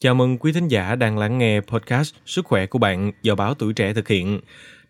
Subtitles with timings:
[0.00, 3.54] Chào mừng quý thính giả đang lắng nghe podcast Sức khỏe của bạn do báo
[3.54, 4.40] Tuổi Trẻ thực hiện.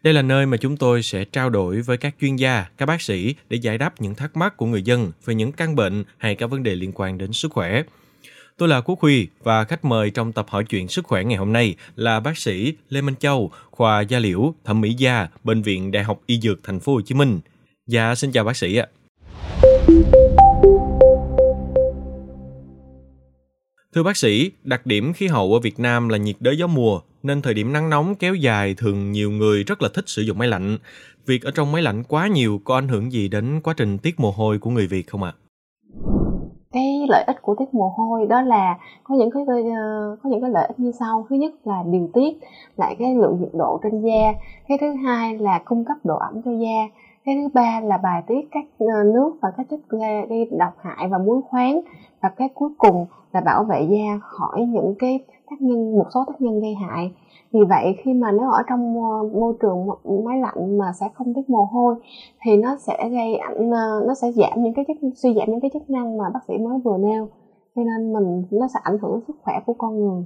[0.02, 3.02] Đây là nơi mà chúng tôi sẽ trao đổi với các chuyên gia, các bác
[3.02, 6.34] sĩ để giải đáp những thắc mắc của người dân về những căn bệnh hay
[6.34, 7.82] các vấn đề liên quan đến sức khỏe.
[8.56, 11.52] Tôi là Quốc Huy và khách mời trong tập hỏi chuyện sức khỏe ngày hôm
[11.52, 15.90] nay là bác sĩ Lê Minh Châu, khoa da liễu, thẩm mỹ da, bệnh viện
[15.90, 17.40] Đại học Y Dược Thành phố Hồ Chí Minh.
[17.86, 18.86] Dạ xin chào bác sĩ ạ.
[23.98, 27.00] Thưa bác sĩ, đặc điểm khí hậu ở Việt Nam là nhiệt đới gió mùa,
[27.22, 30.38] nên thời điểm nắng nóng kéo dài thường nhiều người rất là thích sử dụng
[30.38, 30.78] máy lạnh.
[31.26, 34.20] Việc ở trong máy lạnh quá nhiều có ảnh hưởng gì đến quá trình tiết
[34.20, 35.32] mồ hôi của người Việt không ạ?
[35.36, 35.38] À?
[36.72, 40.40] cái lợi ích của tiết mồ hôi đó là có những cái ờ, có những
[40.40, 42.38] cái lợi ích như sau thứ nhất là điều tiết
[42.76, 44.32] lại cái lượng nhiệt độ trên da
[44.68, 46.88] cái thứ hai là cung cấp độ ẩm cho da
[47.28, 51.08] cái thứ ba là bài tiết các ờ, nước và các chất gây độc hại
[51.08, 51.80] và muối khoáng.
[52.22, 56.24] Và cái cuối cùng là bảo vệ da khỏi những cái tác nhân, một số
[56.26, 57.12] tác nhân gây hại.
[57.52, 59.88] Vì vậy khi mà nếu ở trong ờ, môi trường
[60.24, 61.94] máy lạnh mà sẽ không tiết mồ hôi
[62.42, 65.60] thì nó sẽ gây ảnh ờ, nó sẽ giảm những cái chất, suy giảm những
[65.60, 67.28] cái chức năng mà bác sĩ mới vừa nêu.
[67.76, 70.24] Cho nên mình, nó sẽ ảnh hưởng sức khỏe của con người.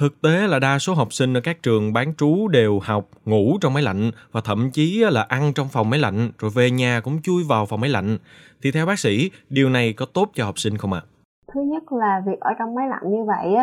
[0.00, 3.58] Thực tế là đa số học sinh ở các trường bán trú đều học, ngủ
[3.60, 7.00] trong máy lạnh và thậm chí là ăn trong phòng máy lạnh rồi về nhà
[7.04, 8.18] cũng chui vào phòng máy lạnh.
[8.62, 11.02] Thì theo bác sĩ, điều này có tốt cho học sinh không ạ?
[11.04, 11.08] À?
[11.54, 13.54] Thứ nhất là việc ở trong máy lạnh như vậy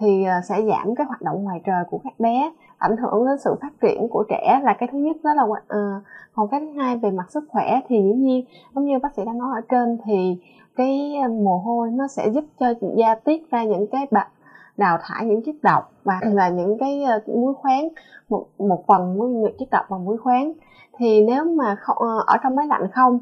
[0.00, 3.38] thì ờ, sẽ giảm cái hoạt động ngoài trời của các bé ảnh hưởng đến
[3.44, 6.02] sự phát triển của trẻ là cái thứ nhất đó là uh,
[6.34, 9.22] còn cái thứ hai về mặt sức khỏe thì dĩ nhiên giống như bác sĩ
[9.26, 10.38] đã nói ở trên thì
[10.76, 14.28] cái ờ, mồ hôi nó sẽ giúp cho da tiết ra những cái bạc
[14.76, 17.88] đào thải những chất độc và là những cái ờ, muối khoáng
[18.28, 20.52] một một phần muối chất độc và muối khoáng.
[20.98, 23.18] Thì nếu mà không, ở trong máy lạnh không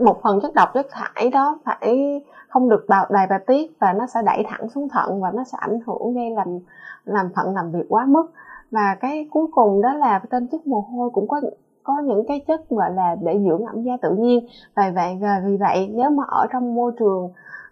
[0.00, 3.92] một phần chất độc chất thải đó phải không được bào đầy bài tiết và
[3.92, 6.58] nó sẽ đẩy thẳng xuống thận và nó sẽ ảnh hưởng gây làm
[7.04, 8.30] làm thận làm việc quá mức.
[8.70, 11.40] Và cái cuối cùng đó là tên chất mồ hôi cũng có
[11.82, 14.46] có những cái chất gọi là để dưỡng ẩm da tự nhiên.
[14.74, 17.24] Và vậy và vì vậy nếu mà ở trong môi trường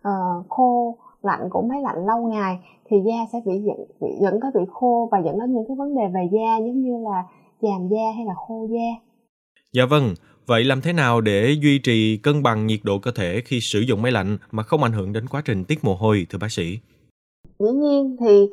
[0.09, 2.59] uh, khô lạnh của máy lạnh lâu ngày
[2.91, 5.77] thì da sẽ bị dẫn bị dẫn tới bị khô và dẫn đến những cái
[5.77, 7.23] vấn đề về da giống như là
[7.63, 8.89] chàm da hay là khô da.
[9.73, 10.15] Dạ vâng,
[10.47, 13.81] Vậy làm thế nào để duy trì cân bằng nhiệt độ cơ thể khi sử
[13.81, 16.53] dụng máy lạnh mà không ảnh hưởng đến quá trình tiết mồ hôi thưa bác
[16.53, 16.79] sĩ?
[17.59, 18.49] Dĩ nhiên thì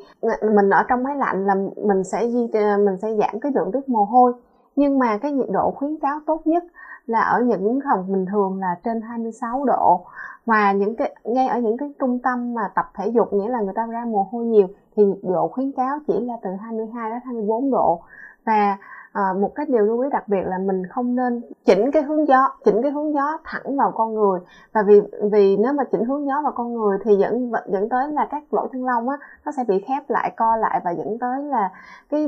[0.55, 1.55] mình ở trong máy lạnh là
[1.87, 2.47] mình sẽ duy
[2.85, 4.33] mình sẽ giảm cái lượng tiết mồ hôi
[4.75, 6.63] nhưng mà cái nhiệt độ khuyến cáo tốt nhất
[7.09, 10.05] là ở những phòng bình thường là trên 26 độ.
[10.45, 13.61] Và những cái ngay ở những cái trung tâm mà tập thể dục nghĩa là
[13.61, 17.09] người ta ra mồ hôi nhiều thì nhiệt độ khuyến cáo chỉ là từ 22
[17.11, 18.01] đến 24 độ.
[18.45, 18.77] Và
[19.13, 22.27] à, một cái điều lưu ý đặc biệt là mình không nên chỉnh cái hướng
[22.27, 24.39] gió chỉnh cái hướng gió thẳng vào con người.
[24.73, 25.01] Và vì
[25.31, 28.53] vì nếu mà chỉnh hướng gió vào con người thì dẫn dẫn tới là các
[28.53, 31.69] lỗ chân lông á nó sẽ bị khép lại co lại và dẫn tới là
[32.09, 32.27] cái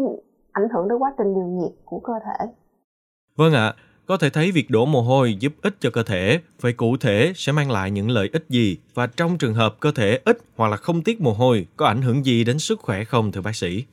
[0.52, 2.46] ảnh hưởng đến quá trình điều nhiệt của cơ thể.
[3.38, 3.74] Vâng ạ
[4.12, 6.40] có thể thấy việc đổ mồ hôi giúp ích cho cơ thể.
[6.62, 8.78] Vậy cụ thể sẽ mang lại những lợi ích gì?
[8.94, 12.02] Và trong trường hợp cơ thể ít hoặc là không tiết mồ hôi có ảnh
[12.02, 13.86] hưởng gì đến sức khỏe không thưa bác sĩ?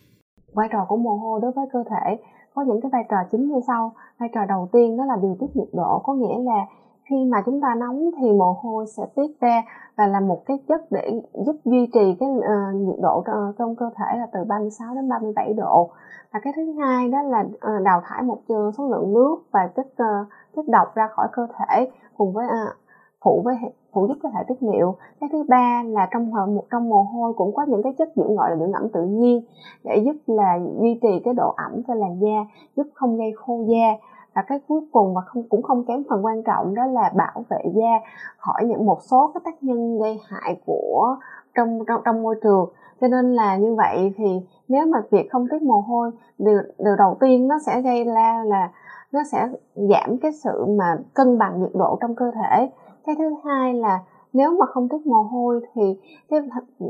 [0.54, 2.16] Vai trò của mồ hôi đối với cơ thể
[2.54, 3.94] có những cái vai trò chính như sau.
[4.18, 6.66] Vai trò đầu tiên đó là điều tiết nhiệt độ có nghĩa là
[7.08, 9.62] khi mà chúng ta nóng thì mồ hôi sẽ tiết ra
[9.96, 13.76] và là một cái chất để giúp duy trì cái uh, nhiệt độ ờ, trong
[13.76, 15.90] cơ thể là từ 36 đến 37 độ.
[16.32, 19.86] Và cái thứ hai đó là uh, đào thải một số lượng nước và chất
[19.86, 20.26] uh,
[20.56, 22.76] chất độc ra khỏi cơ thể cùng với uh,
[23.24, 23.56] phụ với
[23.92, 24.96] phụ giúp cơ thể tiết niệu.
[25.20, 28.36] Cái thứ ba là trong một trong mồ hôi cũng có những cái chất dưỡng
[28.36, 29.40] gọi là dưỡng ẩm tự nhiên
[29.84, 33.64] để giúp là duy trì cái độ ẩm cho làn da giúp không gây khô
[33.68, 37.12] da và cái cuối cùng và không cũng không kém phần quan trọng đó là
[37.16, 38.00] bảo vệ da
[38.38, 41.16] khỏi những một số các tác nhân gây hại của
[41.54, 42.72] trong trong, trong môi trường.
[43.00, 46.96] Cho nên là như vậy thì nếu mà việc không tiết mồ hôi điều, điều
[46.96, 48.70] đầu tiên nó sẽ gây ra là
[49.12, 52.70] nó sẽ giảm cái sự mà cân bằng nhiệt độ trong cơ thể.
[53.06, 54.00] Cái thứ hai là
[54.32, 56.00] nếu mà không tiết mồ hôi thì
[56.30, 56.40] cái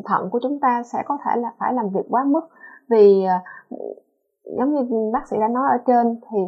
[0.05, 2.49] thận của chúng ta sẽ có thể là phải làm việc quá mức.
[2.91, 3.35] Vì ờ,
[4.59, 6.39] giống như bác sĩ đã nói ở trên thì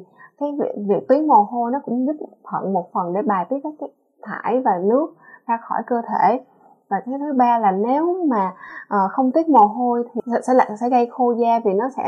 [0.40, 3.56] cái việc, việc tuyến mồ hôi nó cũng giúp thận một phần để bài tiết
[3.62, 3.88] các cái
[4.22, 5.14] thải và nước
[5.46, 6.40] ra khỏi cơ thể.
[6.88, 8.52] Và cái thứ ba là nếu mà
[8.84, 12.02] uh, không tiết mồ hôi thì sẽ lại sẽ gây khô da vì nó sẽ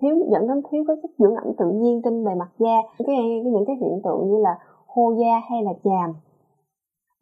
[0.00, 2.76] thiếu dẫn đến thiếu cái chất dưỡng ẩm tự nhiên trên bề mặt da.
[3.06, 6.14] Cái những cái hiện tượng như là khô da hay là chàm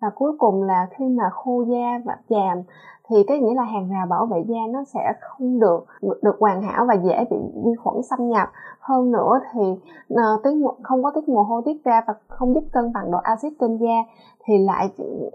[0.03, 2.63] và cuối cùng là khi mà khô da và chàm
[3.09, 5.85] thì cái nghĩa là hàng rào bảo vệ da nó sẽ không được
[6.23, 8.49] được hoàn hảo và dễ bị vi khuẩn xâm nhập.
[8.81, 9.61] Hơn nữa thì
[10.15, 10.51] uh, tiết
[10.83, 13.77] không có tiết mồ hôi tiết ra và không giúp cân bằng độ axit trên
[13.77, 13.97] da
[14.45, 14.89] thì lại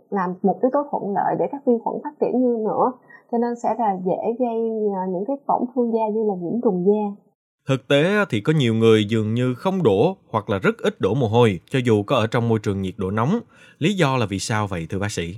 [0.10, 2.92] làm một yếu tố thuận lợi để các vi khuẩn phát triển như nữa.
[3.32, 6.62] Cho nên sẽ là dễ gây ờ, những cái tổn thương da như là nhiễm
[6.62, 7.27] trùng da.
[7.68, 11.14] Thực tế thì có nhiều người dường như không đổ hoặc là rất ít đổ
[11.14, 13.40] mồ hôi, cho dù có ở trong môi trường nhiệt độ nóng.
[13.80, 15.36] Lý do là vì sao vậy, thưa bác sĩ?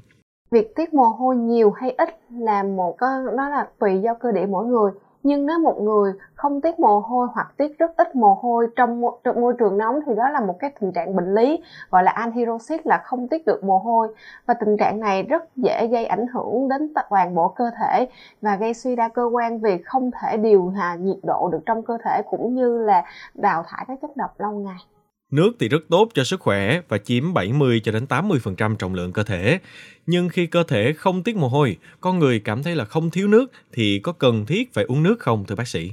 [0.52, 2.98] Việc tiết mồ hôi nhiều hay ít là một
[3.38, 4.92] nó là tùy do cơ địa mỗi người
[5.24, 9.02] nhưng nếu một người không tiết mồ hôi hoặc tiết rất ít mồ hôi trong,
[9.24, 12.12] trong môi trường nóng thì đó là một cái tình trạng bệnh lý gọi là
[12.12, 14.16] anhydrosis là không tiết được mồ hôi.
[14.46, 18.08] Và tình trạng này rất dễ gây ảnh hưởng đến toàn bộ cơ thể
[18.42, 21.84] và gây suy đa cơ quan vì không thể điều hòa nhiệt độ được trong
[21.84, 24.99] cơ thể cũng như là đào thải các chất độc lâu ngày.
[25.32, 29.14] Nước thì rất tốt cho sức khỏe và chiếm 70 cho đến 80% trọng lượng
[29.14, 29.60] cơ thể.
[30.06, 33.28] Nhưng khi cơ thể không tiết mồ hôi, con người cảm thấy là không thiếu
[33.28, 35.92] nước thì có cần thiết phải uống nước không thưa bác sĩ?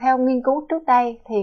[0.00, 1.36] Theo nghiên cứu trước đây thì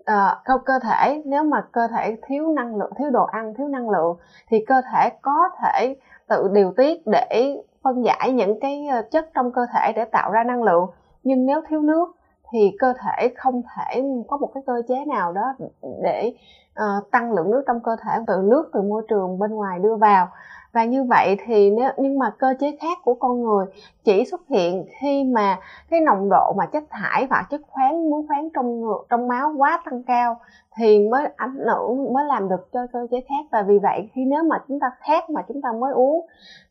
[0.00, 3.90] uh, cơ thể nếu mà cơ thể thiếu năng lượng, thiếu đồ ăn, thiếu năng
[3.90, 4.16] lượng
[4.50, 5.96] thì cơ thể có thể
[6.28, 10.30] tự điều tiết để phân giải những cái ờ, chất trong cơ thể để tạo
[10.30, 10.86] ra năng lượng.
[11.22, 12.08] Nhưng nếu thiếu nước
[12.50, 15.54] thì cơ thể không thể có một cái cơ chế nào đó
[16.02, 16.34] để
[16.82, 19.96] uh, tăng lượng nước trong cơ thể từ nước từ môi trường bên ngoài đưa
[19.96, 20.28] vào
[20.76, 23.66] và như vậy thì nếu, nhưng mà cơ chế khác của con người
[24.04, 25.58] chỉ xuất hiện khi mà
[25.90, 29.82] cái nồng độ mà chất thải và chất khoáng, muối khoáng trong trong máu quá
[29.84, 30.40] tăng cao
[30.76, 33.46] thì mới ảnh hưởng, mới làm được cho cơ chế khác.
[33.52, 36.26] Và vì vậy khi nếu mà chúng ta khát mà chúng ta mới uống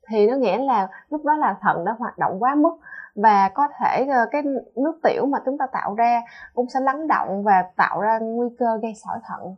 [0.08, 2.78] thì nó nghĩa là lúc đó là thận đã hoạt động quá mức
[3.16, 4.44] và có thể ờ, cái
[4.76, 6.22] nước tiểu mà chúng ta tạo ra
[6.54, 9.56] cũng sẽ lắng động và tạo ra nguy cơ gây sỏi thận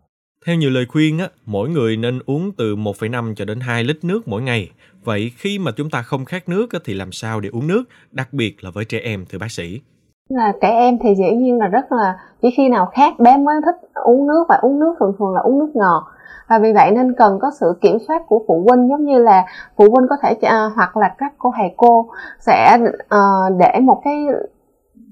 [0.48, 4.04] theo nhiều lời khuyên, á, mỗi người nên uống từ 1,5 cho đến 2 lít
[4.04, 4.72] nước mỗi ngày.
[5.04, 7.84] Vậy khi mà chúng ta không khát nước á, thì làm sao để uống nước,
[8.12, 9.82] đặc biệt là với trẻ em thưa bác sĩ?
[10.30, 13.56] Là trẻ em thì dĩ nhiên là rất là chỉ khi nào khát bé mới
[13.66, 16.04] thích uống nước và uống nước thường thường là uống nước ngọt
[16.50, 19.46] và vì vậy nên cần có sự kiểm soát của phụ huynh giống như là
[19.78, 22.10] phụ huynh có thể uh, hoặc là các cô thầy cô
[22.40, 24.26] sẽ uh, để một cái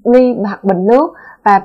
[0.04, 1.12] ly hoặc bình nước
[1.46, 1.60] và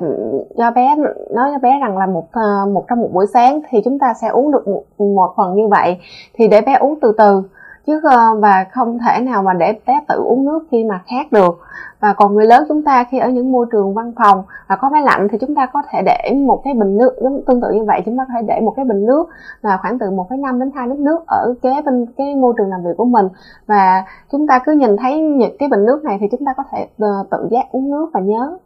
[0.57, 0.95] cho bé
[1.31, 4.13] nói cho bé rằng là một ờ, một trong một buổi sáng thì chúng ta
[4.13, 5.98] sẽ uống được một, một phần như vậy
[6.33, 7.44] thì để bé uống từ từ.
[7.88, 11.31] Chứ ờ, và không thể nào mà để bé tự uống nước khi mà khát
[11.31, 11.60] được.
[12.00, 14.89] Và còn người lớn chúng ta khi ở những môi trường văn phòng và có
[14.89, 17.68] máy lạnh thì chúng ta có thể để một cái bình nước giống tương tự
[17.72, 19.30] như vậy chúng ta có thể để một cái bình nước
[19.62, 22.83] là khoảng từ 1,5 đến 2 lít nước ở kế bên cái môi trường làm
[22.83, 23.28] việc của mình.
[23.68, 26.63] Và chúng ta cứ nhìn thấy những cái bình nước này thì chúng ta có
[26.72, 28.57] thể ờ, tự giác uống nước và nhớ.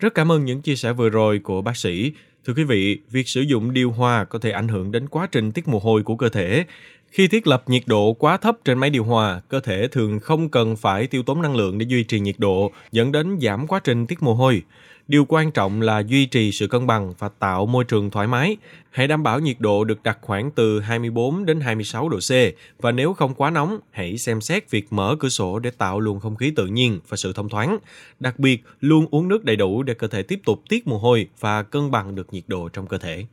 [0.00, 2.12] Rất cảm ơn những chia sẻ vừa rồi của bác sĩ.
[2.46, 5.52] Thưa quý vị, việc sử dụng điều hòa có thể ảnh hưởng đến quá trình
[5.52, 6.64] tiết mồ hôi của cơ thể.
[7.10, 10.48] Khi thiết lập nhiệt độ quá thấp trên máy điều hòa, cơ thể thường không
[10.48, 13.80] cần phải tiêu tốn năng lượng để duy trì nhiệt độ, dẫn đến giảm quá
[13.84, 14.62] trình tiết mồ hôi.
[15.10, 18.56] Điều quan trọng là duy trì sự cân bằng và tạo môi trường thoải mái.
[18.90, 22.32] Hãy đảm bảo nhiệt độ được đặt khoảng từ 24 đến 26 độ C
[22.78, 26.20] và nếu không quá nóng, hãy xem xét việc mở cửa sổ để tạo luồng
[26.20, 27.78] không khí tự nhiên và sự thông thoáng.
[28.20, 31.28] Đặc biệt, luôn uống nước đầy đủ để cơ thể tiếp tục tiết mồ hôi
[31.40, 33.24] và cân bằng được nhiệt độ trong cơ thể.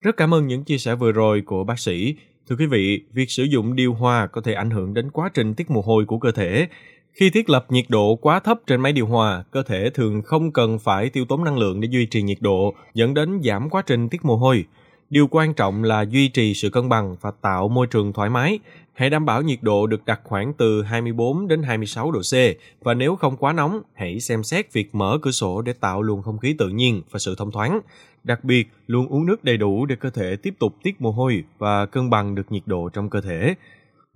[0.00, 2.14] Rất cảm ơn những chia sẻ vừa rồi của bác sĩ.
[2.48, 5.54] Thưa quý vị, việc sử dụng điều hòa có thể ảnh hưởng đến quá trình
[5.54, 6.68] tiết mồ hôi của cơ thể.
[7.16, 10.52] Khi thiết lập nhiệt độ quá thấp trên máy điều hòa, cơ thể thường không
[10.52, 13.82] cần phải tiêu tốn năng lượng để duy trì nhiệt độ, dẫn đến giảm quá
[13.86, 14.64] trình tiết mồ hôi.
[15.10, 18.58] Điều quan trọng là duy trì sự cân bằng và tạo môi trường thoải mái.
[18.92, 22.34] Hãy đảm bảo nhiệt độ được đặt khoảng từ 24 đến 26 độ C
[22.84, 26.22] và nếu không quá nóng, hãy xem xét việc mở cửa sổ để tạo luồng
[26.22, 27.80] không khí tự nhiên và sự thông thoáng.
[28.24, 31.44] Đặc biệt, luôn uống nước đầy đủ để cơ thể tiếp tục tiết mồ hôi
[31.58, 33.54] và cân bằng được nhiệt độ trong cơ thể.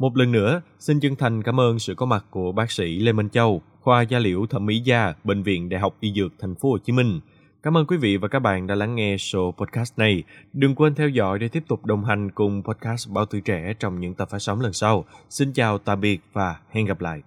[0.01, 3.13] Một lần nữa, xin chân thành cảm ơn sự có mặt của bác sĩ Lê
[3.13, 6.55] Minh Châu, khoa gia liễu thẩm mỹ da, bệnh viện Đại học Y Dược Thành
[6.55, 7.21] phố Hồ Chí Minh.
[7.63, 10.23] Cảm ơn quý vị và các bạn đã lắng nghe show podcast này.
[10.53, 14.01] Đừng quên theo dõi để tiếp tục đồng hành cùng podcast Báo Tuổi Trẻ trong
[14.01, 15.05] những tập phát sóng lần sau.
[15.31, 17.23] Xin chào, tạm biệt và hẹn gặp lại.